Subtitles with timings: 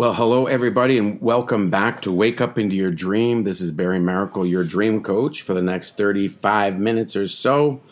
[0.00, 3.44] Well, hello, everybody, and welcome back to Wake Up Into Your Dream.
[3.44, 7.82] This is Barry Miracle, your dream coach, for the next 35 minutes or so.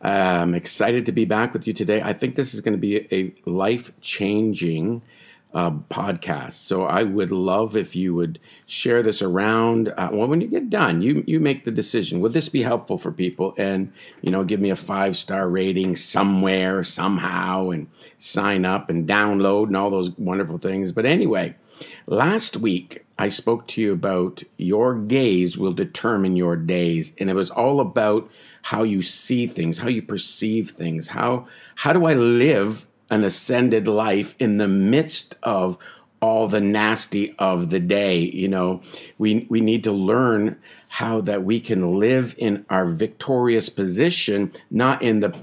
[0.00, 2.00] Uh, I'm excited to be back with you today.
[2.00, 5.02] I think this is going to be a life changing
[5.56, 6.52] uh, podcast.
[6.52, 9.88] So I would love if you would share this around.
[9.96, 12.20] Uh, well, when you get done, you you make the decision.
[12.20, 13.54] Would this be helpful for people?
[13.56, 17.86] And you know, give me a five star rating somewhere, somehow, and
[18.18, 20.92] sign up and download and all those wonderful things.
[20.92, 21.56] But anyway,
[22.06, 27.34] last week I spoke to you about your gaze will determine your days, and it
[27.34, 28.30] was all about
[28.60, 33.88] how you see things, how you perceive things, how how do I live an ascended
[33.88, 35.78] life in the midst of
[36.20, 38.18] all the nasty of the day.
[38.18, 38.82] You know,
[39.18, 40.56] we we need to learn
[40.88, 45.34] how that we can live in our victorious position, not in the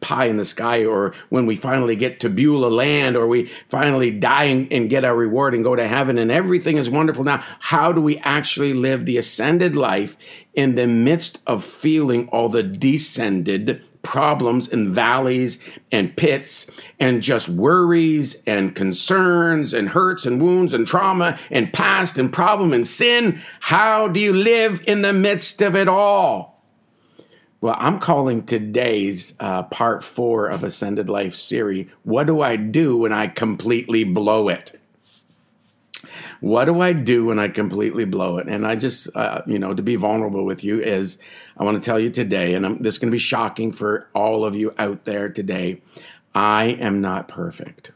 [0.00, 4.10] pie in the sky or when we finally get to Beulah land or we finally
[4.10, 7.24] die and, and get our reward and go to heaven and everything is wonderful.
[7.24, 10.16] Now, how do we actually live the ascended life
[10.54, 15.56] in the midst of feeling all the descended problems and valleys
[15.92, 16.66] and pits
[16.98, 22.72] and just worries and concerns and hurts and wounds and trauma and past and problem
[22.72, 23.40] and sin.
[23.60, 26.60] How do you live in the midst of it all?
[27.60, 31.88] Well, I'm calling today's uh, part four of Ascended Life series.
[32.02, 34.79] What do I do when I completely blow it?
[36.40, 38.48] What do I do when I completely blow it?
[38.48, 41.18] And I just, uh, you know, to be vulnerable with you is
[41.56, 44.08] I want to tell you today, and I'm, this is going to be shocking for
[44.14, 45.82] all of you out there today.
[46.34, 47.92] I am not perfect.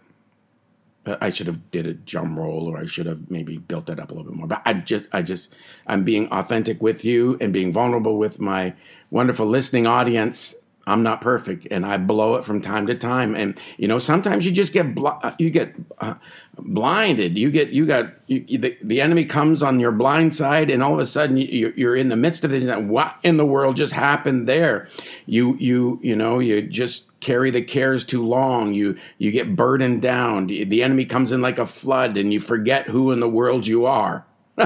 [1.07, 4.11] I should have did a drum roll, or I should have maybe built that up
[4.11, 4.47] a little bit more.
[4.47, 5.51] But I just, I just,
[5.87, 8.75] I'm being authentic with you and being vulnerable with my
[9.11, 10.55] wonderful listening audience
[10.87, 13.35] I'm not perfect, and I blow it from time to time.
[13.35, 16.15] And you know, sometimes you just get bl- uh, you get uh,
[16.59, 17.39] blinded.
[17.39, 20.93] You get you got you, the, the enemy comes on your blind side, and all
[20.93, 22.83] of a sudden you, you're in the midst of it.
[22.83, 24.89] What in the world just happened there?
[25.27, 28.75] You you you know you just carry the cares too long.
[28.75, 30.47] You you get burdened down.
[30.49, 33.87] The enemy comes in like a flood, and you forget who in the world you
[33.87, 34.27] are.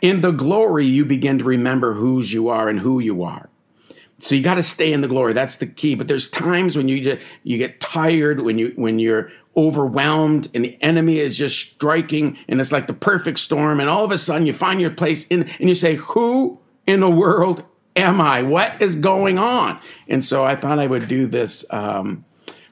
[0.00, 3.50] in the glory, you begin to remember whose you are and who you are.
[4.22, 5.32] So you got to stay in the glory.
[5.32, 5.96] That's the key.
[5.96, 10.64] But there's times when you just, you get tired, when you when you're overwhelmed, and
[10.64, 13.80] the enemy is just striking, and it's like the perfect storm.
[13.80, 16.56] And all of a sudden, you find your place in, and you say, "Who
[16.86, 17.64] in the world
[17.96, 18.44] am I?
[18.44, 22.24] What is going on?" And so I thought I would do this um,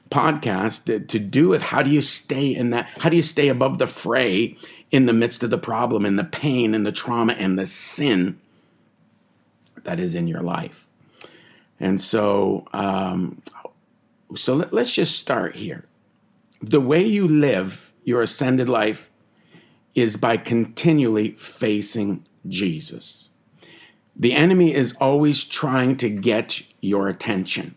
[0.09, 2.87] podcast to, to do with how do you stay in that?
[2.97, 4.55] How do you stay above the fray
[4.89, 8.39] in the midst of the problem and the pain and the trauma and the sin
[9.83, 10.87] that is in your life?
[11.81, 13.41] And so, um,
[14.35, 15.83] so let, let's just start here.
[16.61, 19.09] The way you live your ascended life
[19.95, 23.29] is by continually facing Jesus.
[24.15, 27.75] The enemy is always trying to get your attention.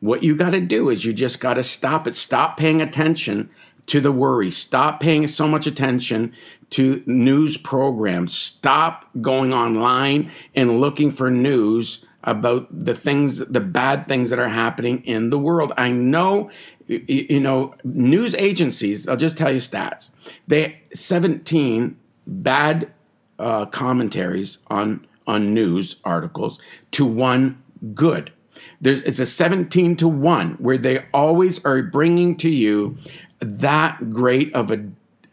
[0.00, 2.16] What you got to do is you just got to stop it.
[2.16, 3.50] Stop paying attention
[3.86, 4.50] to the worry.
[4.50, 6.32] Stop paying so much attention
[6.70, 8.36] to news programs.
[8.36, 14.48] Stop going online and looking for news about the things, the bad things that are
[14.48, 15.72] happening in the world.
[15.76, 16.50] I know,
[16.86, 20.10] you know, news agencies, I'll just tell you stats.
[20.48, 21.96] They 17
[22.26, 22.90] bad
[23.38, 26.58] uh, commentaries on on news articles
[26.90, 27.62] to one
[27.94, 28.32] good.
[28.80, 32.96] There's, it's a 17 to 1 where they always are bringing to you
[33.40, 34.84] that great of a,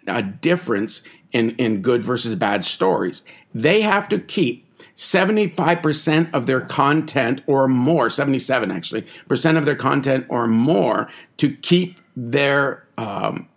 [0.07, 1.01] a difference
[1.31, 3.22] in, in good versus bad stories.
[3.53, 4.66] They have to keep
[4.96, 11.56] 75% of their content or more, 77 actually, percent of their content or more to
[11.58, 13.48] keep their um,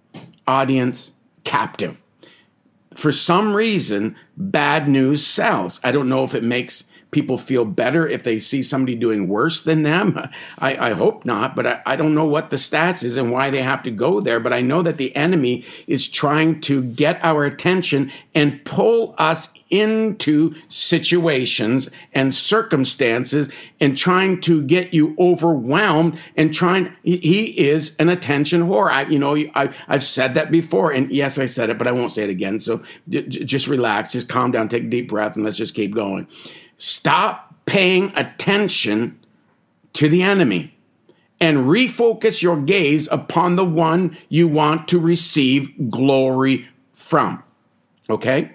[0.47, 1.13] audience
[1.45, 2.01] captive.
[2.95, 5.81] For some reason, bad news sells.
[5.83, 9.63] I don't know if it makes people feel better if they see somebody doing worse
[9.63, 10.19] than them.
[10.59, 13.51] I, I hope not, but I, I, don't know what the stats is and why
[13.51, 14.41] they have to go there.
[14.41, 19.49] But I know that the enemy is trying to get our attention and pull us
[19.71, 23.49] into situations and circumstances
[23.81, 29.19] and trying to get you overwhelmed and trying he is an attention whore I, you
[29.19, 32.23] know I, i've said that before and yes i said it but i won't say
[32.23, 35.57] it again so j- just relax just calm down take a deep breath and let's
[35.57, 36.29] just keep going
[36.85, 39.19] Stop paying attention
[39.95, 40.77] to the enemy
[41.41, 47.43] and refocus your gaze upon the one you want to receive glory from.
[48.11, 48.53] Okay?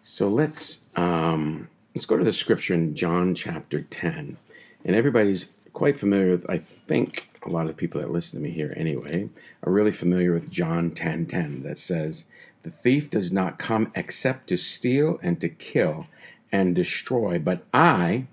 [0.00, 4.38] So let's um, let's go to the scripture in John chapter 10.
[4.86, 8.50] And everybody's quite familiar with, I think a lot of people that listen to me
[8.50, 9.28] here anyway,
[9.62, 12.24] are really familiar with John 10 10 that says,
[12.62, 16.06] The thief does not come except to steal and to kill
[16.52, 18.26] and destroy, but I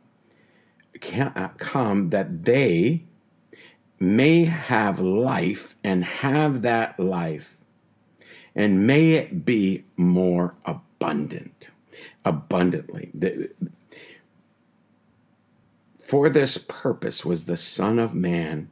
[1.00, 3.04] can't uh, come that they
[4.00, 7.58] may have life and have that life,
[8.56, 11.68] and may it be more abundant,
[12.24, 13.12] abundantly.
[16.00, 18.70] For this purpose was the Son of Man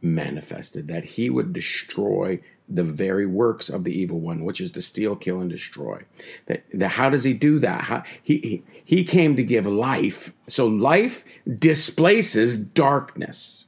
[0.00, 4.82] manifested, that he would destroy the very works of the evil one, which is to
[4.82, 6.02] steal, kill, and destroy.
[6.46, 7.82] That, how does he do that?
[7.82, 10.32] How, he, he he came to give life.
[10.46, 11.24] So life
[11.58, 13.64] displaces darkness.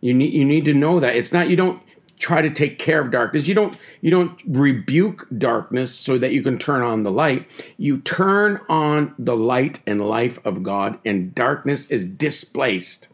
[0.00, 1.82] You need you need to know that it's not you don't
[2.18, 3.48] try to take care of darkness.
[3.48, 7.48] You don't you don't rebuke darkness so that you can turn on the light.
[7.76, 13.08] You turn on the light and life of God, and darkness is displaced.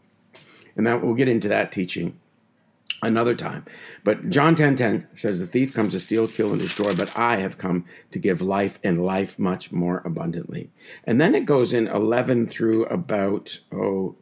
[0.75, 2.19] And that we'll get into that teaching
[3.01, 3.65] another time.
[4.03, 7.17] But John 10:10 10, 10 says the thief comes to steal, kill and destroy, but
[7.17, 10.69] I have come to give life and life much more abundantly.
[11.05, 14.15] And then it goes in 11 through about oh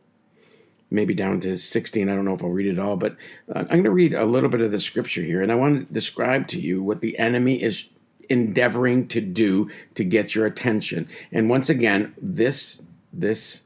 [0.94, 2.10] maybe down to 16.
[2.10, 3.16] I don't know if I'll read it all, but
[3.56, 5.88] uh, I'm going to read a little bit of the scripture here and I want
[5.88, 7.88] to describe to you what the enemy is
[8.30, 11.08] endeavoring to do to get your attention.
[11.32, 12.82] And once again, this
[13.14, 13.64] this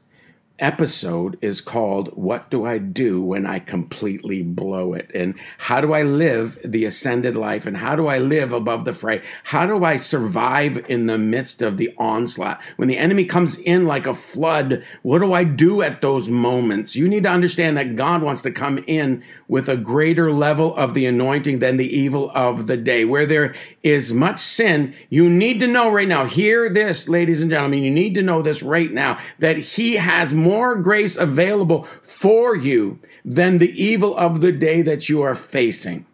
[0.58, 5.10] episode is called What Do I Do When I Completely Blow It?
[5.14, 7.66] And how do I live the ascended life?
[7.66, 9.22] And how do I live above the fray?
[9.44, 12.60] How do I survive in the midst of the onslaught?
[12.76, 16.96] When the enemy comes in like a flood, what do I do at those moments?
[16.96, 20.94] You need to understand that God wants to come in with a greater level of
[20.94, 23.04] the anointing than the evil of the day.
[23.04, 27.50] Where there is much sin, you need to know right now, hear this, ladies and
[27.50, 30.32] gentlemen, you need to know this right now, that He has
[30.76, 36.06] grace available for you than the evil of the day that you are facing.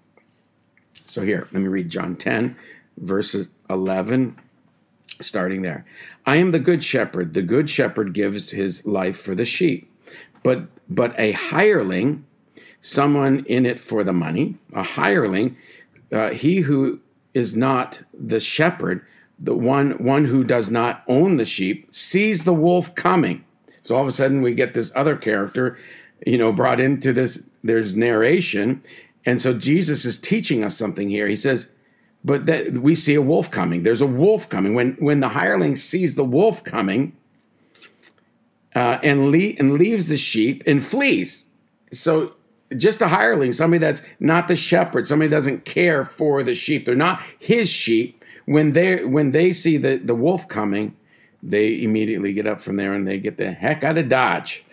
[1.04, 2.56] So, here, let me read John 10,
[2.98, 4.38] verses 11,
[5.20, 5.84] starting there.
[6.24, 7.34] I am the good shepherd.
[7.34, 9.90] The good shepherd gives his life for the sheep.
[10.42, 12.24] But, but a hireling,
[12.80, 15.56] someone in it for the money, a hireling,
[16.12, 17.00] uh, he who
[17.34, 19.06] is not the shepherd,
[19.38, 23.44] the one one who does not own the sheep, sees the wolf coming
[23.82, 25.78] so all of a sudden we get this other character,
[26.26, 27.42] you know, brought into this.
[27.64, 28.82] There's narration,
[29.24, 31.28] and so Jesus is teaching us something here.
[31.28, 31.68] He says,
[32.24, 33.82] "But that we see a wolf coming.
[33.82, 34.74] There's a wolf coming.
[34.74, 37.12] When when the hireling sees the wolf coming,
[38.74, 41.46] uh, and le- and leaves the sheep and flees.
[41.92, 42.34] So."
[42.74, 46.86] Just a hireling, somebody that's not the shepherd, somebody doesn't care for the sheep.
[46.86, 48.24] They're not his sheep.
[48.46, 50.96] When they when they see the, the wolf coming,
[51.42, 54.64] they immediately get up from there and they get the heck out of Dodge.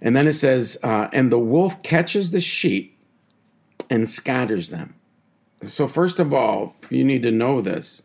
[0.00, 2.96] And then it says, uh, and the wolf catches the sheep
[3.90, 4.94] and scatters them.
[5.64, 8.02] So first of all, you need to know this.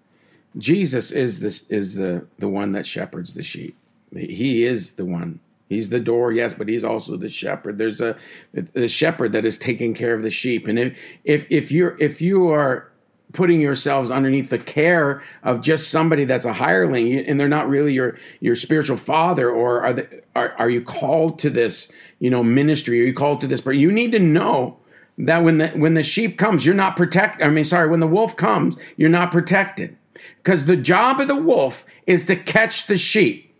[0.57, 3.77] Jesus is this is the the one that shepherds the sheep.
[4.13, 5.40] He is the one.
[5.69, 7.78] He's the door, yes, but he's also the shepherd.
[7.78, 8.18] There's a
[8.54, 10.68] the shepherd that is taking care of the sheep.
[10.68, 12.91] And if if if you're if you are
[13.33, 17.94] putting yourselves underneath the care of just somebody that's a hireling and they're not really
[17.94, 22.44] your your spiritual father or are they, are, are you called to this you know
[22.44, 23.02] ministry?
[23.02, 23.61] Are you called to this?
[23.61, 24.78] But you need to know
[25.18, 28.07] that when the when the sheep comes you're not protected i mean sorry when the
[28.07, 29.95] wolf comes you're not protected.
[30.38, 33.56] Because the job of the wolf is to catch the sheep.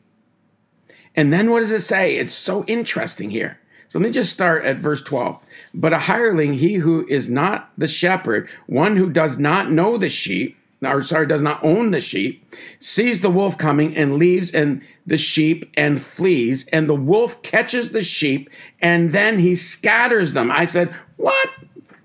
[1.16, 2.18] And then what does it say?
[2.18, 3.61] It's so interesting here
[3.92, 5.38] so let me just start at verse 12.
[5.74, 10.08] But a hireling, he who is not the shepherd, one who does not know the
[10.08, 14.82] sheep, or sorry, does not own the sheep, sees the wolf coming and leaves and
[15.06, 20.50] the sheep and flees, and the wolf catches the sheep and then he scatters them.
[20.52, 21.50] I said, What?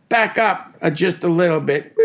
[0.08, 1.96] Back up just a little bit.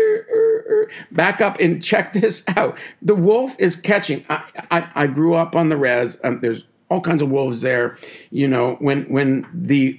[1.10, 2.78] Back up and check this out.
[3.02, 4.24] The wolf is catching.
[4.28, 6.18] I, I, I grew up on the res.
[6.22, 7.96] Um, there's all kinds of wolves there.
[8.30, 9.98] You know, when when the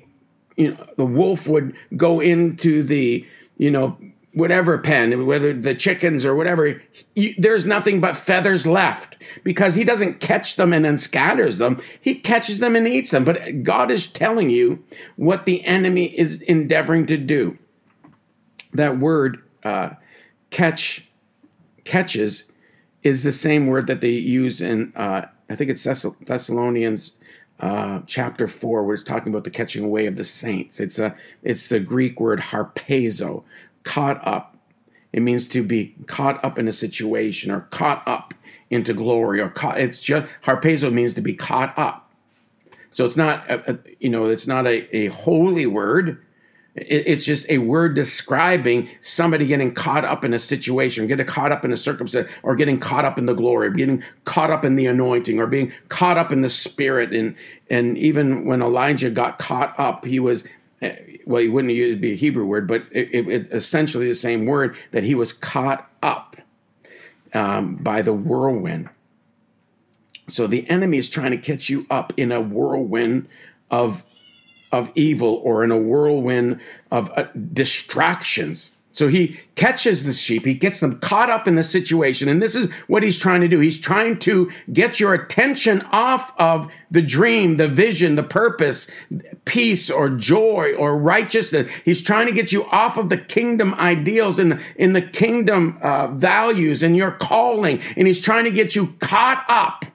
[0.55, 3.25] you know the wolf would go into the
[3.57, 3.97] you know
[4.33, 6.81] whatever pen, whether the chickens or whatever,
[7.15, 11.79] you, there's nothing but feathers left because he doesn't catch them and then scatters them.
[12.01, 13.23] He catches them and eats them.
[13.23, 14.83] But God is telling you
[15.17, 17.57] what the enemy is endeavoring to do.
[18.73, 19.91] That word uh,
[20.49, 21.07] catch
[21.83, 22.45] catches
[23.03, 27.13] is the same word that they use in uh, I think it's Thessalonians
[27.59, 30.79] uh, chapter four, where it's talking about the catching away of the saints.
[30.79, 33.43] It's a it's the Greek word harpazo,
[33.83, 34.57] caught up.
[35.11, 38.33] It means to be caught up in a situation or caught up
[38.69, 39.79] into glory or caught.
[39.79, 42.11] It's just harpazo means to be caught up.
[42.89, 46.23] So it's not a, a, you know it's not a, a holy word
[46.75, 51.63] it's just a word describing somebody getting caught up in a situation, getting caught up
[51.63, 54.87] in a circumstance, or getting caught up in the glory, getting caught up in the
[54.87, 57.13] anointing, or being caught up in the spirit.
[57.13, 57.35] And
[57.69, 60.43] and even when Elijah got caught up, he was
[60.81, 60.95] eh,
[61.27, 64.45] well, he wouldn't use be a Hebrew word, but it, it, it essentially the same
[64.45, 66.37] word that he was caught up
[67.35, 68.89] um, by the whirlwind.
[70.27, 73.27] So the enemy is trying to catch you up in a whirlwind
[73.69, 74.03] of
[74.73, 76.59] of evil or in a whirlwind
[76.91, 78.71] of uh, distractions.
[78.91, 82.29] So he catches the sheep, he gets them caught up in the situation.
[82.29, 83.59] And this is what he's trying to do.
[83.59, 88.85] He's trying to get your attention off of the dream, the vision, the purpose,
[89.45, 91.71] peace or joy or righteousness.
[91.83, 96.07] He's trying to get you off of the kingdom ideals and in the kingdom uh,
[96.07, 97.81] values and your calling.
[97.97, 99.85] And he's trying to get you caught up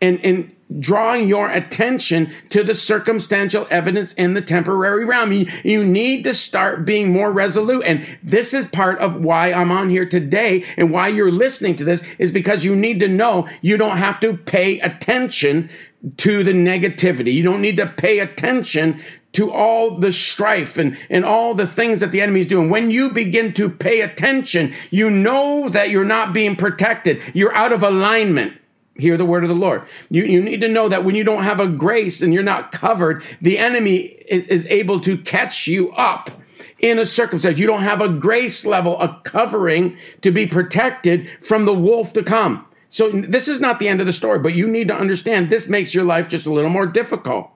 [0.00, 5.32] and, and drawing your attention to the circumstantial evidence in the temporary realm.
[5.32, 7.82] You, you, need to start being more resolute.
[7.84, 11.84] And this is part of why I'm on here today and why you're listening to
[11.84, 15.70] this is because you need to know you don't have to pay attention
[16.18, 17.32] to the negativity.
[17.32, 19.00] You don't need to pay attention
[19.32, 22.68] to all the strife and, and all the things that the enemy is doing.
[22.68, 27.22] When you begin to pay attention, you know that you're not being protected.
[27.34, 28.59] You're out of alignment
[29.00, 29.82] hear the word of the Lord.
[30.10, 32.72] You, you need to know that when you don't have a grace and you're not
[32.72, 36.30] covered, the enemy is, is able to catch you up
[36.78, 37.58] in a circumstance.
[37.58, 42.22] You don't have a grace level, a covering to be protected from the wolf to
[42.22, 42.66] come.
[42.88, 45.68] So this is not the end of the story, but you need to understand this
[45.68, 47.50] makes your life just a little more difficult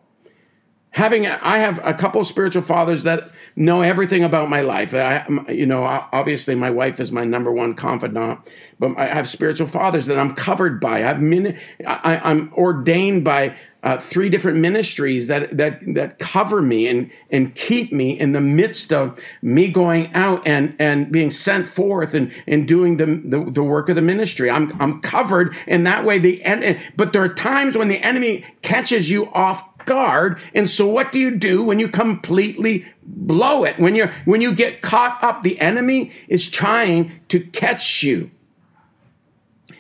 [0.95, 4.95] having I have a couple spiritual fathers that know everything about my life.
[4.95, 8.39] I, you know, obviously my wife is my number one confidant,
[8.79, 11.05] but I have spiritual fathers that I'm covered by.
[11.05, 16.87] I've min, I, am ordained by uh, three different ministries that that that cover me
[16.87, 21.67] and and keep me in the midst of me going out and and being sent
[21.67, 24.49] forth and and doing the the, the work of the ministry.
[24.49, 26.21] I'm I'm covered in that way.
[26.21, 30.41] The end, but there are times when the enemy catches you off guard.
[30.55, 33.79] And so what do you do when you completely blow it?
[33.79, 38.31] When you're, when you get caught up, the enemy is trying to catch you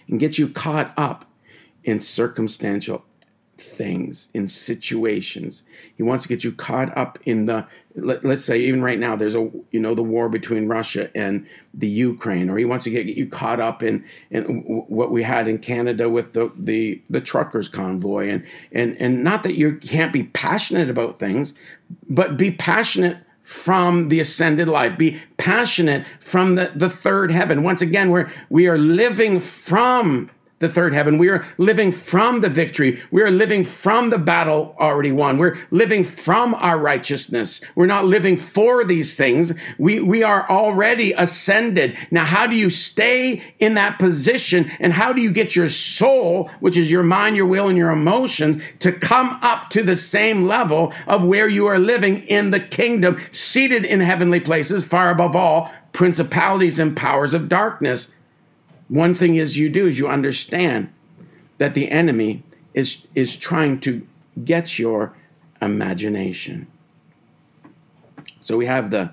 [0.08, 1.24] and get you caught up
[1.84, 3.04] in circumstantial
[3.58, 5.62] things, in situations.
[5.96, 9.14] He wants to get you caught up in the let, us say even right now
[9.14, 12.90] there's a you know the war between Russia and the Ukraine, or he wants to
[12.90, 17.20] get you caught up in in what we had in Canada with the the, the
[17.20, 21.54] truckers convoy, and and and not that you can't be passionate about things,
[22.08, 24.96] but be passionate from the ascended life.
[24.98, 27.62] Be passionate from the, the third heaven.
[27.62, 30.30] Once again we're we are living from
[30.64, 31.18] the third heaven.
[31.18, 33.02] We are living from the victory.
[33.10, 35.36] We are living from the battle already won.
[35.36, 37.60] We're living from our righteousness.
[37.74, 39.52] We're not living for these things.
[39.78, 41.98] We, we are already ascended.
[42.10, 44.70] Now, how do you stay in that position?
[44.80, 47.90] And how do you get your soul, which is your mind, your will, and your
[47.90, 52.60] emotions, to come up to the same level of where you are living in the
[52.60, 58.08] kingdom, seated in heavenly places, far above all principalities and powers of darkness?
[58.88, 60.92] One thing is you do is you understand
[61.58, 62.42] that the enemy
[62.74, 64.06] is is trying to
[64.44, 65.16] get your
[65.62, 66.66] imagination.
[68.40, 69.12] So we have the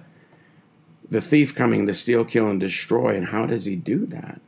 [1.10, 3.16] the thief coming to steal, kill, and destroy.
[3.16, 4.40] And how does he do that?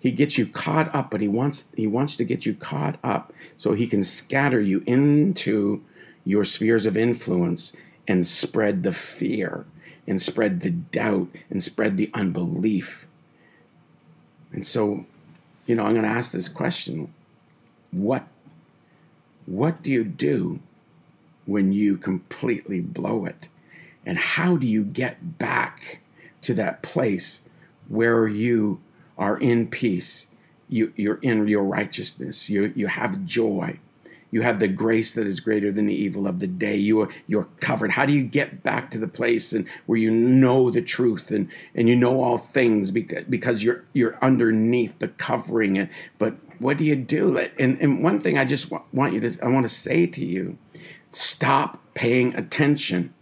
[0.00, 3.32] He gets you caught up, but he wants he wants to get you caught up
[3.56, 5.82] so he can scatter you into
[6.24, 7.72] your spheres of influence
[8.06, 9.64] and spread the fear
[10.06, 13.06] and spread the doubt and spread the unbelief
[14.52, 15.06] and so,
[15.66, 17.12] you know, I'm going to ask this question.
[17.90, 18.26] What
[19.46, 20.60] what do you do
[21.46, 23.48] when you completely blow it?
[24.06, 26.00] And how do you get back
[26.42, 27.42] to that place
[27.88, 28.80] where you
[29.18, 30.26] are in peace?
[30.68, 32.48] You, you're in your righteousness.
[32.48, 33.78] You, you have joy
[34.32, 36.74] you have the grace that is greater than the evil of the day.
[36.74, 37.92] You are you're covered.
[37.92, 41.48] How do you get back to the place and where you know the truth and
[41.74, 45.88] and you know all things because because you're you're underneath the covering.
[46.18, 47.38] But what do you do?
[47.58, 50.56] And and one thing I just want you to I want to say to you,
[51.10, 53.12] stop paying attention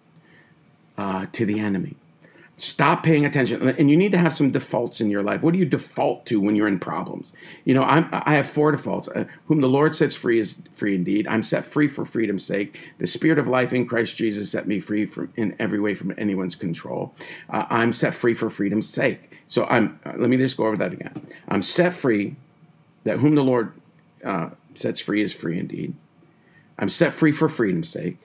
[0.96, 1.96] uh, to the enemy.
[2.62, 3.66] Stop paying attention.
[3.66, 5.40] And you need to have some defaults in your life.
[5.40, 7.32] What do you default to when you're in problems?
[7.64, 9.08] You know, I'm, I have four defaults.
[9.08, 11.26] Uh, whom the Lord sets free is free indeed.
[11.26, 12.78] I'm set free for freedom's sake.
[12.98, 16.12] The spirit of life in Christ Jesus set me free from in every way from
[16.18, 17.14] anyone's control.
[17.48, 19.32] Uh, I'm set free for freedom's sake.
[19.46, 21.28] So I'm, uh, let me just go over that again.
[21.48, 22.36] I'm set free
[23.04, 23.72] that whom the Lord
[24.22, 25.94] uh, sets free is free indeed.
[26.78, 28.18] I'm set free for freedom's sake.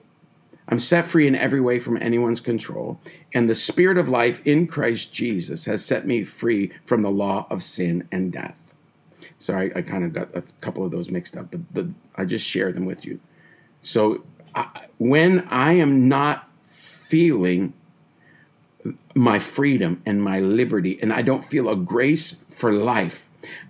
[0.68, 3.00] I'm set free in every way from anyone's control,
[3.34, 7.46] and the Spirit of life in Christ Jesus has set me free from the law
[7.50, 8.56] of sin and death.
[9.38, 12.46] Sorry, I, kind of got a couple of those mixed up, but the, I just
[12.46, 13.20] share them with you.
[13.82, 17.72] So I, when I am not feeling
[19.14, 23.28] my freedom and my liberty, and I don't feel a grace for life,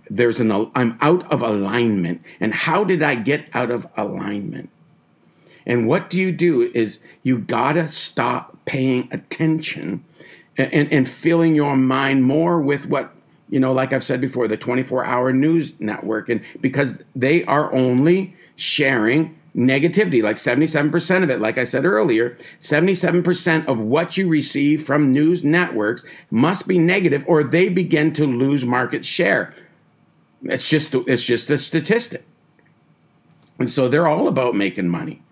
[0.08, 2.22] there's an I'm out of alignment.
[2.40, 4.70] And how did I get out of alignment?
[5.66, 10.04] And what do you do is you gotta stop paying attention
[10.56, 13.12] and, and, and filling your mind more with what
[13.49, 17.73] you know, like I've said before, the 24 hour news network, and because they are
[17.73, 24.28] only sharing negativity, like 77% of it, like I said earlier, 77% of what you
[24.28, 29.54] receive from news networks must be negative or they begin to lose market share.
[30.42, 32.25] It's just it's just a statistic.
[33.58, 35.23] And so they're all about making money.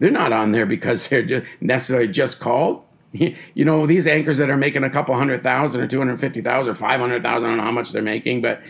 [0.00, 2.84] They're not on there because they're just necessarily just called.
[3.12, 7.26] You know, these anchors that are making a couple hundred thousand or 250,000 or 500,000,
[7.26, 8.62] I don't know how much they're making, but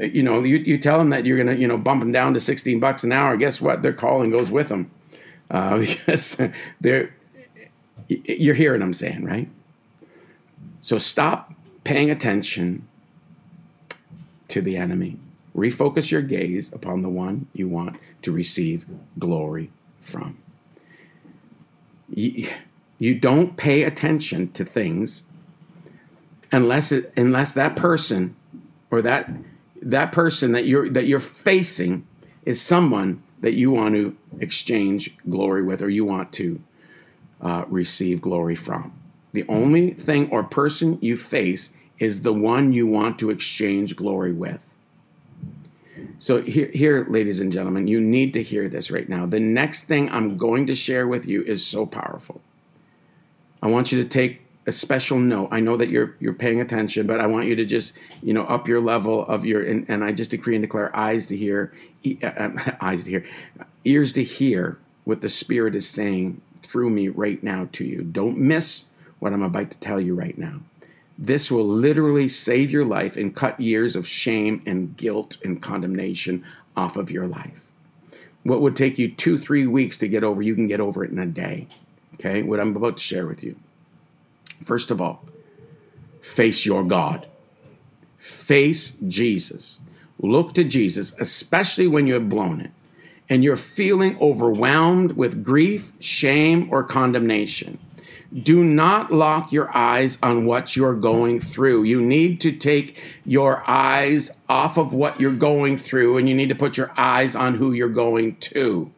[0.00, 2.32] you know, you, you tell them that you're going to, you know, bump them down
[2.32, 3.36] to 16 bucks an hour.
[3.36, 3.82] Guess what?
[3.82, 4.90] Their calling goes with them.
[5.50, 6.38] Uh, because
[6.80, 7.14] they're,
[8.08, 9.48] you're hearing what I'm saying, right?
[10.80, 11.52] So stop
[11.84, 12.88] paying attention
[14.48, 15.18] to the enemy.
[15.54, 18.86] Refocus your gaze upon the one you want to receive
[19.18, 19.70] glory
[20.00, 20.38] from
[22.14, 25.22] you, don't pay attention to things
[26.50, 28.36] unless it, unless that person
[28.90, 29.30] or that
[29.80, 32.06] that person that you're that you're facing
[32.44, 36.60] is someone that you want to exchange glory with or you want to
[37.40, 38.92] uh, receive glory from.
[39.32, 44.32] The only thing or person you face is the one you want to exchange glory
[44.32, 44.60] with.
[46.22, 49.26] So, here, here, ladies and gentlemen, you need to hear this right now.
[49.26, 52.40] The next thing I'm going to share with you is so powerful.
[53.60, 55.48] I want you to take a special note.
[55.50, 58.44] I know that you're you're paying attention, but I want you to just you know
[58.44, 61.72] up your level of your and, and I just decree and declare eyes to hear,
[62.22, 63.24] uh, uh, eyes to hear,
[63.84, 68.04] ears to hear what the Spirit is saying through me right now to you.
[68.04, 68.84] Don't miss
[69.18, 70.60] what I'm about to tell you right now.
[71.18, 76.44] This will literally save your life and cut years of shame and guilt and condemnation
[76.76, 77.64] off of your life.
[78.44, 81.10] What would take you two, three weeks to get over, you can get over it
[81.10, 81.68] in a day.
[82.14, 83.56] Okay, what I'm about to share with you.
[84.64, 85.24] First of all,
[86.20, 87.26] face your God,
[88.18, 89.80] face Jesus.
[90.18, 92.70] Look to Jesus, especially when you have blown it
[93.28, 97.78] and you're feeling overwhelmed with grief, shame, or condemnation.
[98.40, 101.82] Do not lock your eyes on what you're going through.
[101.82, 106.48] You need to take your eyes off of what you're going through and you need
[106.48, 108.90] to put your eyes on who you're going to.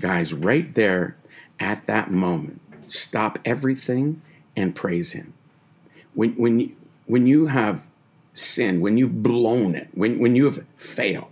[0.00, 1.16] Guys, right there
[1.58, 4.22] at that moment, stop everything
[4.56, 5.34] and praise Him.
[6.14, 7.84] When, when, when you have
[8.34, 11.31] sinned, when you've blown it, when, when you have failed,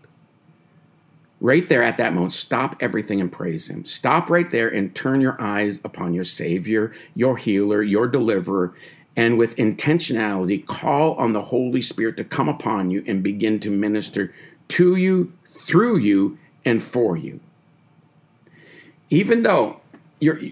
[1.40, 3.84] right there at that moment, stop everything and praise Him.
[3.84, 8.74] Stop right there and turn your eyes upon your Savior, your healer, your deliverer,
[9.16, 13.70] and with intentionality, call on the Holy Spirit to come upon you and begin to
[13.70, 14.32] minister
[14.68, 15.32] to you,
[15.66, 17.40] through you, and for you.
[19.08, 19.80] Even though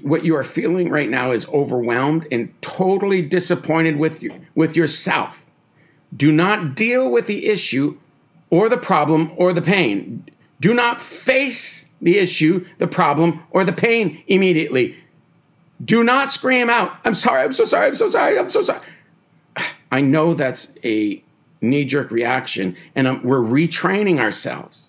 [0.03, 5.47] what you are feeling right now is overwhelmed and totally disappointed with, you, with yourself,
[6.17, 7.97] do not deal with the issue
[8.51, 10.25] or the problem or the pain
[10.61, 14.97] do not face the issue, the problem, or the pain immediately.
[15.85, 18.81] Do not scream out, I'm sorry, I'm so sorry, I'm so sorry, I'm so sorry.
[19.93, 21.23] I know that's a
[21.61, 24.89] knee jerk reaction, and um, we're retraining ourselves.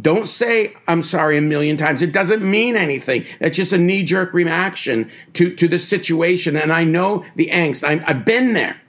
[0.00, 2.00] Don't say I'm sorry a million times.
[2.00, 3.26] It doesn't mean anything.
[3.40, 6.56] That's just a knee jerk reaction to, to the situation.
[6.56, 7.84] And I know the angst.
[7.84, 8.80] i have been there.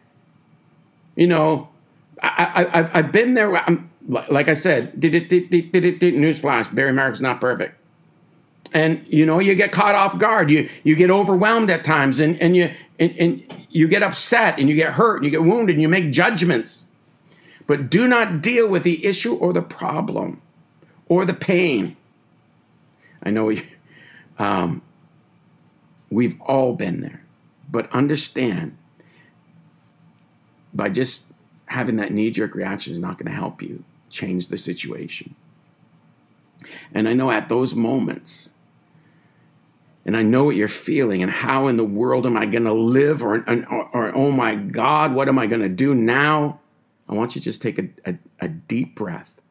[1.16, 1.70] You know,
[2.22, 3.58] I, I've been there.
[3.58, 7.40] I'm, like I said, did it, did it, did it, did newsflash, Barry Miracle's not
[7.40, 7.78] perfect.
[8.74, 10.50] And you know, you get caught off guard.
[10.50, 14.70] You you get overwhelmed at times and, and you and, and you get upset and
[14.70, 16.86] you get hurt and you get wounded and you make judgments.
[17.68, 20.42] But do not deal with the issue or the problem
[21.08, 21.96] or the pain.
[23.24, 23.64] I know we,
[24.40, 24.82] um,
[26.10, 27.24] we've all been there,
[27.70, 28.78] but understand
[30.74, 31.24] by just
[31.66, 35.36] having that knee jerk reaction is not going to help you change the situation.
[36.94, 38.50] And I know at those moments,
[40.06, 42.74] and I know what you're feeling, and how in the world am I going to
[42.74, 46.60] live, or, or, or, oh my God, what am I going to do now?
[47.08, 49.42] I want you to just take a, a, a deep breath.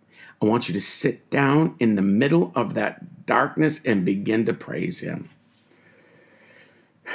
[0.43, 4.53] I want you to sit down in the middle of that darkness and begin to
[4.53, 5.31] praise Him.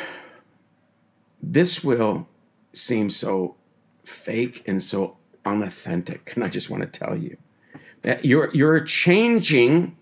[1.47, 2.27] This will
[2.73, 3.55] seem so
[4.03, 7.37] fake and so unauthentic, and I just want to tell you
[8.01, 9.95] that you're you're changing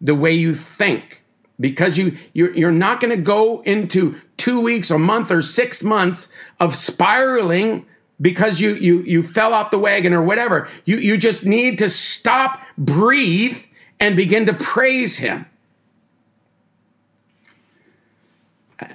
[0.00, 1.22] the way you think
[1.58, 5.82] because you you're, you're not going to go into two weeks, a month, or six
[5.82, 7.86] months of spiraling
[8.20, 10.68] because you you you fell off the wagon or whatever.
[10.84, 13.58] You you just need to stop, breathe,
[13.98, 15.46] and begin to praise Him.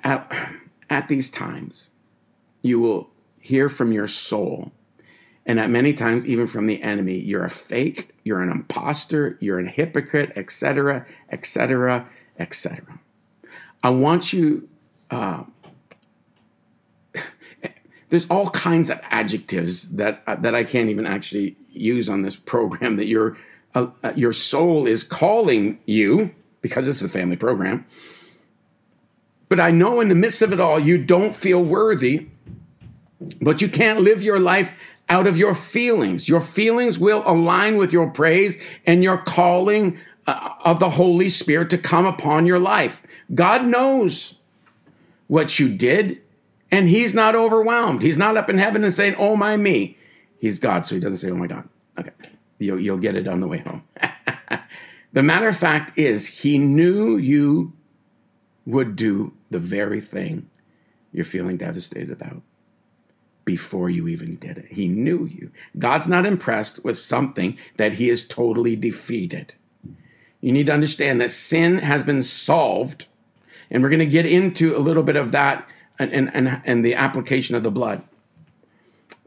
[0.03, 0.51] At,
[0.89, 1.91] at these times,
[2.63, 4.71] you will hear from your soul
[5.45, 9.59] and at many times even from the enemy you're a fake you're an impostor you're
[9.59, 12.05] a hypocrite etc etc
[12.39, 12.99] etc
[13.83, 14.67] i want you
[15.11, 15.43] uh,
[18.09, 22.35] there's all kinds of adjectives that uh, that i can't even actually use on this
[22.35, 23.37] program that your
[23.75, 27.85] uh, uh your soul is calling you because this is a family program.
[29.49, 32.27] But i know in the midst of it all you don't feel worthy
[33.41, 34.71] but you can't live your life
[35.09, 36.27] out of your feelings.
[36.27, 41.69] Your feelings will align with your praise and your calling uh, of the Holy Spirit
[41.69, 43.01] to come upon your life.
[43.33, 44.35] God knows
[45.27, 46.21] what you did,
[46.71, 48.01] and He's not overwhelmed.
[48.01, 49.97] He's not up in heaven and saying, Oh my me.
[50.39, 51.67] He's God, so He doesn't say, Oh my God.
[51.99, 52.11] Okay.
[52.57, 53.83] You'll, you'll get it on the way home.
[55.13, 57.73] the matter of fact is, He knew you
[58.65, 60.49] would do the very thing
[61.11, 62.41] you're feeling devastated about
[63.45, 64.65] before you even did it.
[64.71, 65.51] He knew you.
[65.77, 69.53] God's not impressed with something that he has totally defeated.
[70.41, 73.05] You need to understand that sin has been solved,
[73.71, 76.95] and we're going to get into a little bit of that and, and, and the
[76.95, 78.03] application of the blood.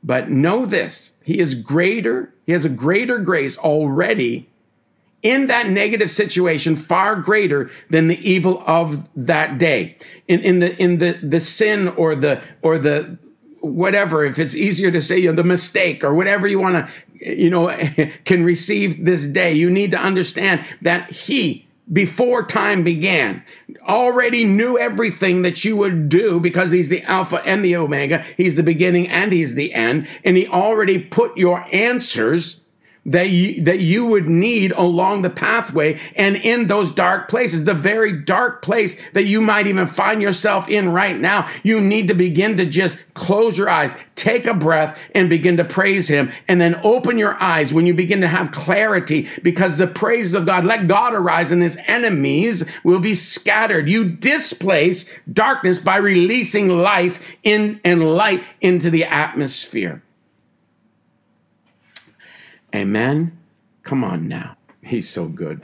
[0.03, 4.49] But know this He is greater, He has a greater grace already
[5.23, 9.97] in that negative situation far greater than the evil of that day
[10.29, 13.19] in, in the in the the sin or the or the
[13.61, 17.37] whatever, if it's easier to say you know, the mistake or whatever you want to,
[17.37, 17.69] you know,
[18.25, 23.43] can receive this day, you need to understand that He, before time began,
[23.87, 28.25] already knew everything that you would do because He's the Alpha and the Omega.
[28.37, 30.09] He's the beginning and He's the end.
[30.25, 32.58] And He already put your answers
[33.09, 37.75] that you, that you would need along the pathway and in those dark places, the
[37.75, 41.49] very dark place that you might even find yourself in right now.
[41.63, 45.65] You need to begin to just close your eyes, take a breath and begin to
[45.65, 49.87] praise him and then open your eyes when you begin to have clarity because the
[49.87, 53.89] praises of God, let God arise and his enemies will be scattered.
[53.89, 60.03] You displace darkness by releasing life in and light into the atmosphere.
[62.75, 63.39] Amen.
[63.83, 64.57] Come on now.
[64.83, 65.63] He's so good.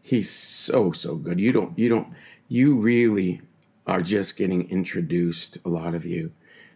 [0.00, 1.38] He's so so good.
[1.38, 2.08] You don't you don't
[2.48, 3.42] you really
[3.86, 6.32] are just getting introduced a lot of you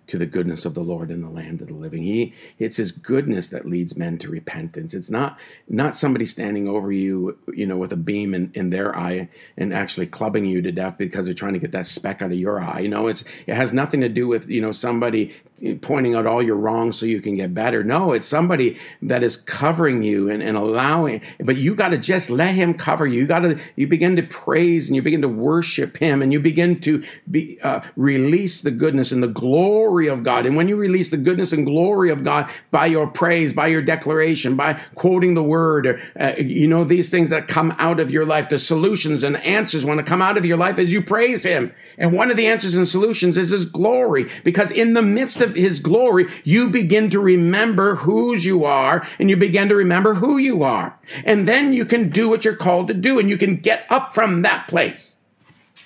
[0.09, 2.03] to the goodness of the Lord in the land of the living.
[2.03, 4.95] He it's his goodness that leads men to repentance.
[4.95, 5.39] It's not
[5.69, 9.73] not somebody standing over you, you know, with a beam in, in their eye and
[9.73, 12.61] actually clubbing you to death because they're trying to get that speck out of your
[12.61, 12.81] eye.
[12.81, 15.33] You know, it's it has nothing to do with, you know, somebody
[15.81, 17.83] pointing out all your wrongs so you can get better.
[17.83, 22.29] No, it's somebody that is covering you and, and allowing, but you got to just
[22.29, 23.21] let him cover you.
[23.21, 26.41] You got to you begin to praise and you begin to worship him and you
[26.41, 30.45] begin to be uh, release the goodness and the glory glory of God.
[30.45, 33.81] And when you release the goodness and glory of God by your praise, by your
[33.81, 38.27] declaration, by quoting the word, uh, you know, these things that come out of your
[38.27, 41.45] life, the solutions and answers want to come out of your life as you praise
[41.45, 41.73] Him.
[41.97, 45.55] And one of the answers and solutions is His glory, because in the midst of
[45.55, 50.39] His glory, you begin to remember whose you are and you begin to remember who
[50.39, 50.99] you are.
[51.25, 54.13] And then you can do what you're called to do and you can get up
[54.13, 55.19] from that place.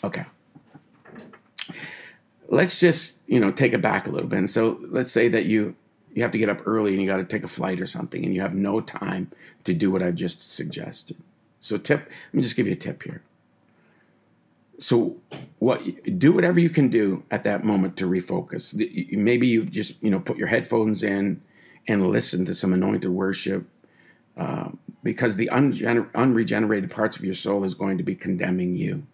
[0.02, 0.24] Okay
[2.48, 4.38] let's just you know take it back a little bit.
[4.38, 5.76] And so let's say that you
[6.14, 8.24] you have to get up early and you got to take a flight or something,
[8.24, 9.30] and you have no time
[9.64, 11.16] to do what I've just suggested.
[11.60, 13.22] So tip, let me just give you a tip here.
[14.78, 15.16] So
[15.58, 15.82] what
[16.18, 18.74] do whatever you can do at that moment to refocus.
[19.12, 21.42] Maybe you just you know put your headphones in
[21.86, 23.66] and listen to some anointed worship.
[24.36, 24.68] Uh,
[25.02, 29.04] because the unregenerated parts of your soul is going to be condemning you.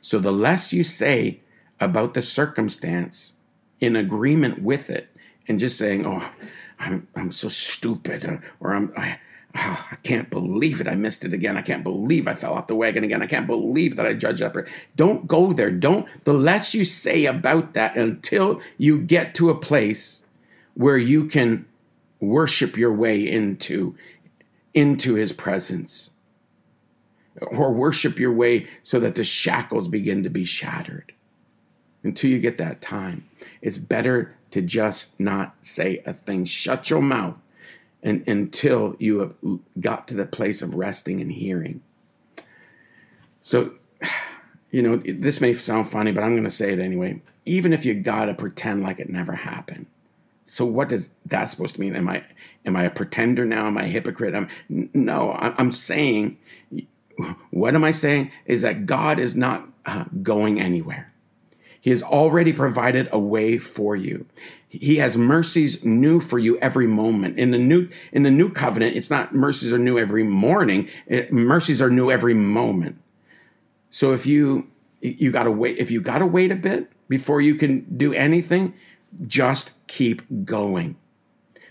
[0.00, 1.40] So the less you say
[1.80, 3.34] about the circumstance
[3.80, 5.08] in agreement with it
[5.46, 6.28] and just saying, "Oh,
[6.78, 9.18] I'm I'm so stupid," or, or "I'm I,
[9.56, 11.56] oh, I can't believe it, I missed it again.
[11.56, 13.22] I can't believe I fell off the wagon again.
[13.22, 14.56] I can't believe that I judged up."
[14.96, 15.70] Don't go there.
[15.70, 16.06] Don't.
[16.24, 20.24] The less you say about that until you get to a place
[20.74, 21.66] where you can
[22.20, 23.94] worship your way into
[24.74, 26.10] into His presence
[27.40, 31.12] or worship your way so that the shackles begin to be shattered.
[32.08, 33.28] Until you get that time,
[33.60, 36.46] it's better to just not say a thing.
[36.46, 37.36] Shut your mouth
[38.02, 39.34] and, until you have
[39.78, 41.82] got to the place of resting and hearing.
[43.42, 43.74] So,
[44.70, 47.20] you know, this may sound funny, but I'm going to say it anyway.
[47.44, 49.84] Even if you got to pretend like it never happened.
[50.46, 51.94] So what does that supposed to mean?
[51.94, 52.24] Am I
[52.64, 53.66] am I a pretender now?
[53.66, 54.34] Am I a hypocrite?
[54.34, 54.48] I'm,
[54.94, 56.38] no, I'm saying
[57.50, 58.30] what am I saying?
[58.46, 61.12] Is that God is not uh, going anywhere.
[61.88, 64.26] He has already provided a way for you.
[64.68, 67.38] He has mercies new for you every moment.
[67.38, 70.90] In the new in the new covenant, it's not mercies are new every morning.
[71.06, 73.00] It, mercies are new every moment.
[73.88, 74.68] So if you
[75.00, 78.12] you got to wait if you got to wait a bit before you can do
[78.12, 78.74] anything,
[79.26, 80.94] just keep going.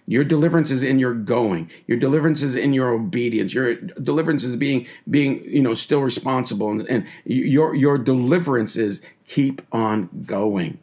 [0.08, 1.70] Your deliverance is in your going.
[1.86, 3.54] Your deliverance is in your obedience.
[3.54, 9.02] Your deliverance is being being you know still responsible, and, and your your deliverance is
[9.28, 10.80] keep on going.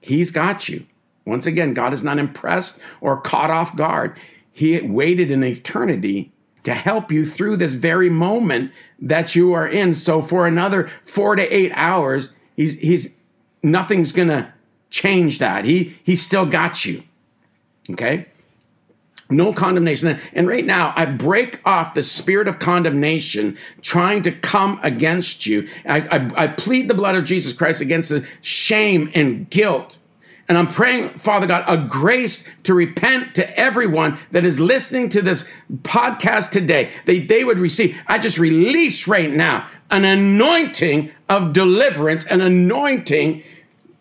[0.00, 0.84] He's got you.
[1.24, 4.16] Once again, God is not impressed or caught off guard.
[4.52, 9.94] He waited in eternity to help you through this very moment that you are in.
[9.94, 13.08] So for another four to eight hours, he's he's
[13.62, 14.52] nothing's gonna
[14.90, 15.64] change that.
[15.64, 17.02] He he still got you.
[17.90, 18.26] Okay.
[19.28, 20.20] No condemnation.
[20.34, 25.68] And right now, I break off the spirit of condemnation trying to come against you.
[25.84, 29.98] I, I, I, plead the blood of Jesus Christ against the shame and guilt.
[30.48, 35.22] And I'm praying, Father God, a grace to repent to everyone that is listening to
[35.22, 35.44] this
[35.82, 36.92] podcast today.
[37.04, 37.98] They, they would receive.
[38.06, 43.42] I just release right now an anointing of deliverance, an anointing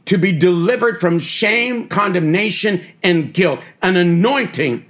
[0.05, 4.85] to be delivered from shame, condemnation, and guilt, an anointing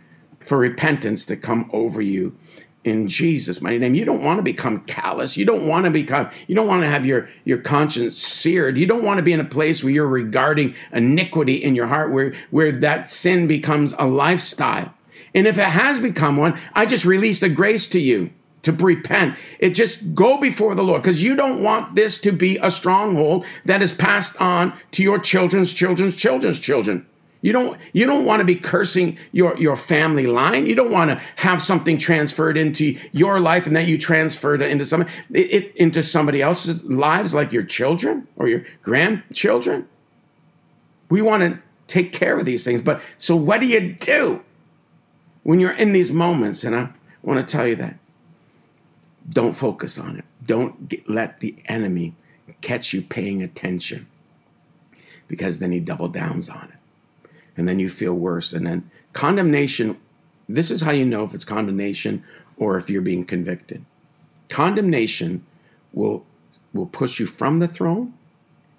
[0.45, 2.35] for repentance to come over you
[2.85, 3.95] in Jesus' mighty name.
[3.95, 5.35] You don't want to become callous.
[5.35, 8.77] You don't want to become, you don't want to have your, your conscience seared.
[8.77, 12.11] You don't want to be in a place where you're regarding iniquity in your heart,
[12.11, 14.93] where, where that sin becomes a lifestyle.
[15.33, 18.29] And if it has become one, I just released a grace to you
[18.61, 19.37] to repent.
[19.59, 23.45] It just go before the Lord because you don't want this to be a stronghold
[23.65, 27.05] that is passed on to your children's children's children's children.
[27.45, 30.65] You don't you don't want to be cursing your your family line.
[30.65, 34.83] You don't want to have something transferred into your life and that you transferred into
[34.83, 39.87] some it, it, into somebody else's lives, like your children or your grandchildren.
[41.11, 44.41] We want to take care of these things, but so what do you do
[45.43, 46.63] when you're in these moments?
[46.63, 46.89] And I
[47.21, 47.95] want to tell you that
[49.29, 50.25] don't focus on it.
[50.47, 52.15] Don't get, let the enemy
[52.61, 54.07] catch you paying attention
[55.27, 56.74] because then he double downs on it
[57.57, 58.53] and then you feel worse.
[58.53, 59.97] And then condemnation
[60.47, 62.23] this is how you know if it's condemnation
[62.57, 63.83] or if you're being convicted.
[64.49, 65.45] Condemnation
[65.93, 66.25] will
[66.73, 68.13] will push you from the throne.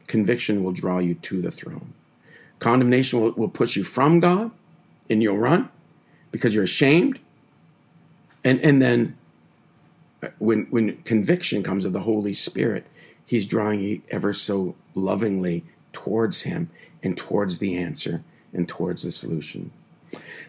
[0.06, 1.92] Conviction will draw you to the throne.
[2.58, 4.50] Condemnation will, will push you from God
[5.10, 5.68] and you'll run
[6.30, 7.18] because you're ashamed.
[8.44, 9.16] And and then
[10.22, 12.86] uh, when when conviction comes of the Holy Spirit,
[13.24, 16.70] He's drawing you ever so lovingly towards Him
[17.02, 18.22] and towards the answer
[18.56, 19.70] and towards the solution.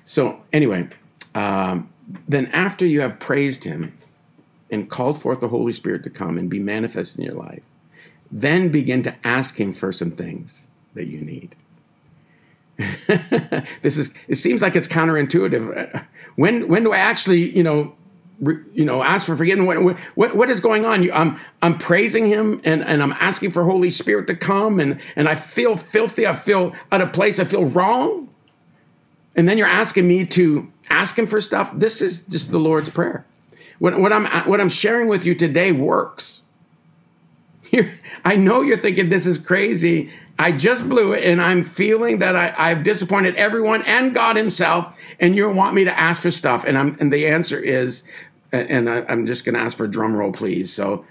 [0.06, 0.88] So, anyway,
[1.36, 1.90] um,
[2.28, 3.96] then after you have praised Him
[4.72, 7.64] and called forth the Holy Spirit to come and be manifest in your life,
[8.32, 11.56] then begin to ask Him for some things that you need.
[13.82, 17.92] this is it seems like it's counterintuitive when when do i actually you know
[18.40, 19.66] you know, ask for forgiveness.
[19.66, 21.10] What, what, what is going on?
[21.12, 25.28] I'm, I'm praising him and, and I'm asking for Holy Spirit to come and, and
[25.28, 26.28] I feel filthy.
[26.28, 27.40] I feel out of place.
[27.40, 28.30] I feel wrong.
[29.36, 31.72] And then you're asking me to ask him for stuff.
[31.74, 33.26] This is just the Lord's Prayer.
[33.80, 36.42] What, what, I'm, what I'm sharing with you today works.
[37.72, 37.92] You're,
[38.24, 40.10] I know you're thinking this is crazy.
[40.40, 44.94] I just blew it and I'm feeling that I, I've disappointed everyone and God himself
[45.20, 46.64] and you want me to ask for stuff.
[46.64, 48.04] And I'm, and the answer is
[48.52, 50.72] and I, am just going to ask for a drum roll, please.
[50.72, 51.06] So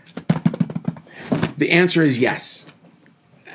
[1.58, 2.66] the answer is yes,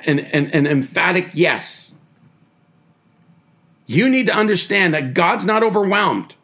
[0.06, 1.96] an, an, an emphatic yes.
[3.86, 6.36] You need to understand that God's not overwhelmed.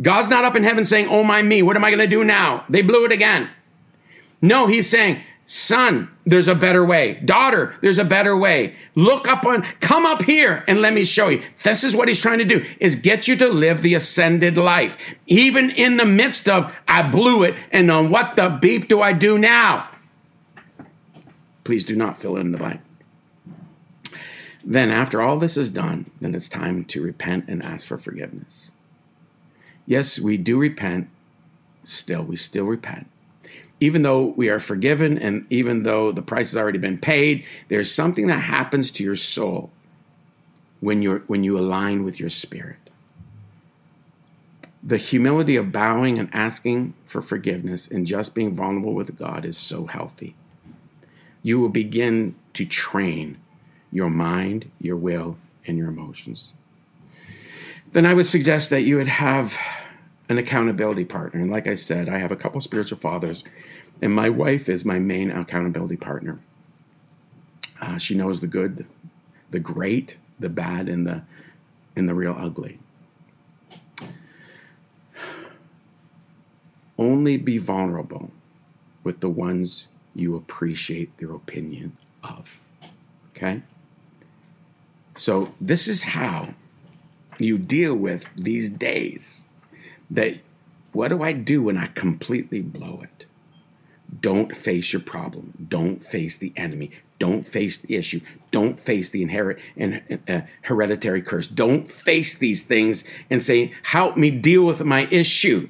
[0.00, 2.24] God's not up in heaven saying, Oh my me, what am I going to do
[2.24, 2.64] now?
[2.68, 3.48] They blew it again.
[4.40, 7.20] No, he's saying, Son, there's a better way.
[7.24, 8.76] Daughter, there's a better way.
[8.94, 11.42] Look up on, come up here and let me show you.
[11.62, 14.96] This is what he's trying to do, is get you to live the ascended life.
[15.26, 19.12] Even in the midst of, I blew it, and on what the beep do I
[19.12, 19.90] do now?
[21.62, 22.80] Please do not fill in the blank.
[24.66, 28.70] Then, after all this is done, then it's time to repent and ask for forgiveness.
[29.84, 31.10] Yes, we do repent.
[31.84, 33.08] Still, we still repent
[33.80, 37.92] even though we are forgiven and even though the price has already been paid, there's
[37.92, 39.70] something that happens to your soul
[40.80, 42.76] when you when you align with your spirit.
[44.82, 49.56] The humility of bowing and asking for forgiveness and just being vulnerable with God is
[49.56, 50.36] so healthy.
[51.42, 53.38] You will begin to train
[53.90, 56.52] your mind, your will, and your emotions.
[57.92, 59.56] Then I would suggest that you would have
[60.28, 61.40] an accountability partner.
[61.40, 63.44] And like I said, I have a couple spiritual fathers,
[64.00, 66.40] and my wife is my main accountability partner.
[67.80, 68.86] Uh, she knows the good,
[69.50, 71.22] the great, the bad, and the
[71.96, 72.78] and the real ugly.
[76.98, 78.30] Only be vulnerable
[79.02, 82.58] with the ones you appreciate their opinion of.
[83.30, 83.62] Okay?
[85.16, 86.54] So, this is how
[87.38, 89.43] you deal with these days
[90.14, 90.36] that
[90.92, 93.26] what do I do when I completely blow it?
[94.20, 95.66] Don't face your problem.
[95.68, 96.90] Don't face the enemy.
[97.18, 98.20] Don't face the issue.
[98.50, 101.48] Don't face the inherit and uh, hereditary curse.
[101.48, 105.68] Don't face these things and say, "Help me deal with my issue."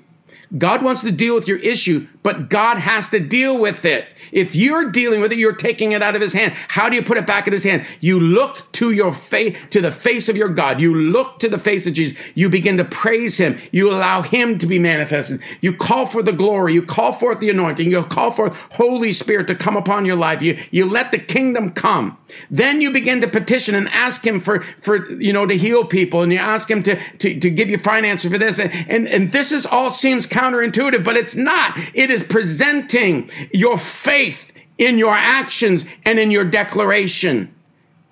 [0.57, 4.07] God wants to deal with your issue, but God has to deal with it.
[4.33, 6.55] If you're dealing with it, you're taking it out of his hand.
[6.69, 7.87] How do you put it back in his hand?
[8.01, 10.81] You look to your face, to the face of your God.
[10.81, 12.19] You look to the face of Jesus.
[12.35, 13.59] You begin to praise him.
[13.73, 15.43] You allow him to be manifested.
[15.61, 16.75] You call for the glory.
[16.75, 17.91] You call forth the anointing.
[17.91, 20.43] You call forth Holy Spirit to come upon your life.
[20.43, 22.17] You, you let the kingdom come.
[22.51, 26.23] Then you begin to petition and ask him for, for, you know, to heal people
[26.23, 28.59] and you ask him to, to, to give you finances for this.
[28.59, 31.79] And, and, and this is all seems counterintuitive, but it's not.
[31.95, 37.55] It is presenting your faith in your actions and in your declaration.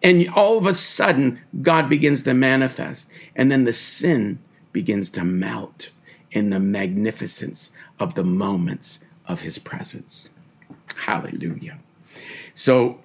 [0.02, 3.08] And all of a sudden, God begins to manifest.
[3.36, 4.38] And then the sin
[4.72, 5.90] begins to melt
[6.30, 10.30] in the magnificence of the moments of his presence.
[10.96, 11.78] Hallelujah.
[12.54, 12.98] So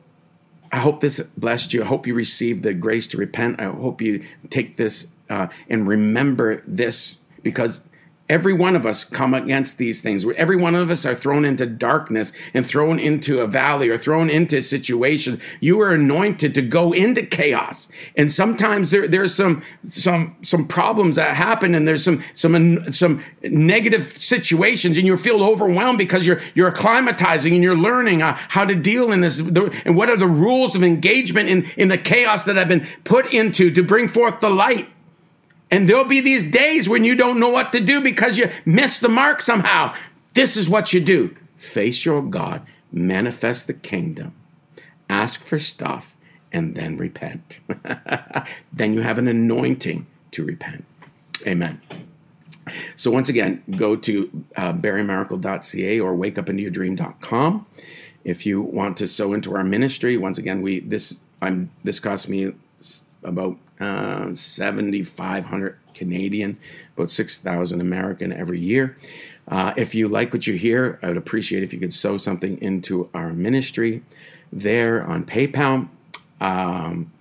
[0.71, 1.83] I hope this blessed you.
[1.83, 3.59] I hope you received the grace to repent.
[3.59, 7.81] I hope you take this uh, and remember this because
[8.29, 10.25] Every one of us come against these things.
[10.35, 14.29] Every one of us are thrown into darkness and thrown into a valley or thrown
[14.29, 15.39] into a situation.
[15.61, 17.87] You are anointed to go into chaos.
[18.17, 23.23] And sometimes there, there's some, some, some problems that happen and there's some, some, some
[23.43, 28.65] negative situations and you feel overwhelmed because you're, you're acclimatizing and you're learning uh, how
[28.65, 29.39] to deal in this.
[29.39, 33.33] And what are the rules of engagement in, in the chaos that I've been put
[33.33, 34.89] into to bring forth the light?
[35.69, 39.01] And there'll be these days when you don't know what to do because you missed
[39.01, 39.93] the mark somehow.
[40.33, 44.33] This is what you do face your God, manifest the kingdom,
[45.09, 46.15] ask for stuff,
[46.51, 47.59] and then repent.
[48.73, 50.85] then you have an anointing to repent.
[51.45, 51.81] Amen.
[52.95, 57.65] So, once again, go to uh, barrymiracle.ca or wakeupintoyourdream.com.
[58.23, 62.27] If you want to sow into our ministry, once again, we this I'm this cost
[62.27, 62.53] me
[63.23, 66.57] about uh, 7,500 Canadian,
[66.95, 68.97] about 6,000 American every year.
[69.47, 72.61] Uh, if you like what you hear, I would appreciate if you could sow something
[72.61, 74.03] into our ministry
[74.51, 75.87] there on PayPal.
[76.41, 77.11] Um,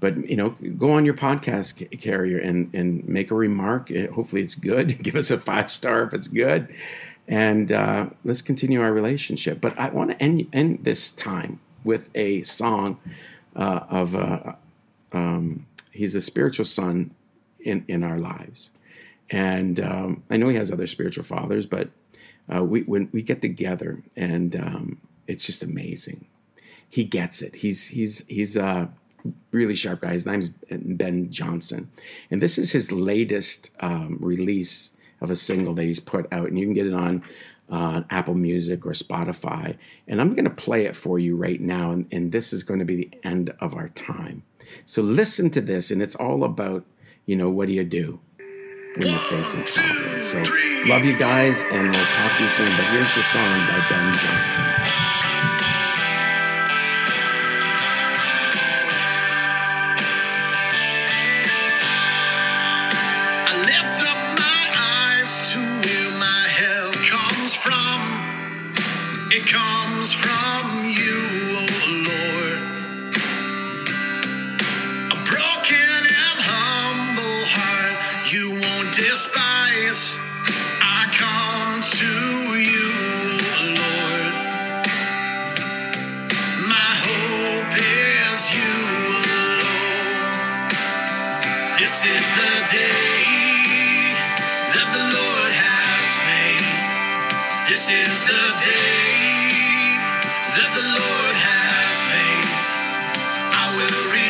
[0.00, 3.90] but you know, go on your podcast carrier and and make a remark.
[4.12, 4.98] Hopefully, it's good.
[5.02, 6.68] Give us a five star if it's good,
[7.26, 9.60] and uh, let's continue our relationship.
[9.60, 12.98] But I want to end end this time with a song
[13.56, 14.14] uh, of.
[14.14, 14.54] Uh,
[15.12, 15.64] um,
[15.98, 17.10] he's a spiritual son
[17.60, 18.70] in in our lives,
[19.30, 21.90] and um, I know he has other spiritual fathers, but
[22.54, 26.26] uh, we when we get together and um, it's just amazing.
[26.88, 27.56] He gets it.
[27.56, 28.90] He's he's he's a
[29.50, 30.12] really sharp guy.
[30.12, 31.90] His name's Ben Johnson,
[32.30, 34.90] and this is his latest um, release
[35.20, 37.22] of a single that he's put out, and you can get it on
[37.70, 39.76] uh, Apple Music or Spotify.
[40.06, 42.78] And I'm going to play it for you right now, and, and this is going
[42.78, 44.42] to be the end of our time.
[44.84, 46.84] So listen to this, and it's all about,
[47.26, 48.20] you know, what do you do
[48.96, 50.30] when you're facing problems?
[50.30, 50.38] So
[50.88, 52.66] love you guys, and we'll talk to you soon.
[52.76, 55.17] But here's the song by Ben Johnson.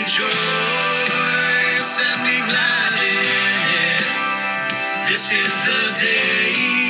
[0.08, 3.20] Rejoice and be glad in
[3.76, 5.10] it.
[5.10, 6.87] This is the day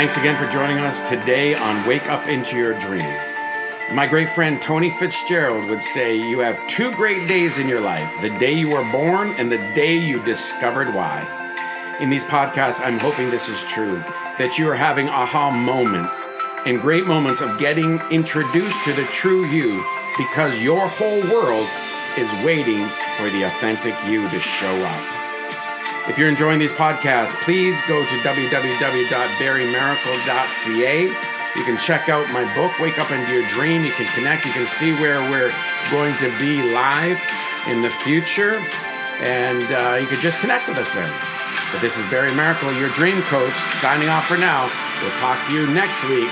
[0.00, 3.14] Thanks again for joining us today on Wake Up Into Your Dream.
[3.92, 8.10] My great friend Tony Fitzgerald would say you have two great days in your life
[8.22, 11.20] the day you were born and the day you discovered why.
[12.00, 14.02] In these podcasts, I'm hoping this is true
[14.38, 16.16] that you are having aha moments
[16.64, 19.84] and great moments of getting introduced to the true you
[20.16, 21.68] because your whole world
[22.16, 22.88] is waiting
[23.18, 25.19] for the authentic you to show up.
[26.10, 31.02] If you're enjoying these podcasts, please go to www.barrymiracle.ca.
[31.04, 33.84] You can check out my book, Wake Up Into Your Dream.
[33.84, 34.44] You can connect.
[34.44, 35.52] You can see where we're
[35.88, 37.20] going to be live
[37.68, 38.56] in the future.
[39.20, 41.14] And uh, you can just connect with us there.
[41.70, 44.68] But this is Barry Miracle, your dream coach, signing off for now.
[45.00, 46.28] We'll talk to you next week